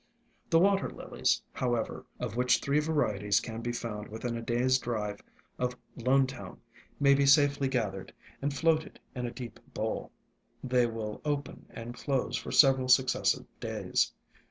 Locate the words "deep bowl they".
9.31-10.87